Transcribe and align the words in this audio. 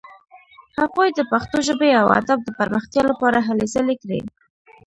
هغوی 0.79 1.09
د 1.13 1.19
پښتو 1.31 1.57
ژبې 1.67 1.91
او 2.01 2.07
ادب 2.19 2.39
د 2.43 2.49
پرمختیا 2.59 3.01
لپاره 3.11 3.39
هلې 3.47 3.67
ځلې 3.73 3.95
کړې. 4.01 4.19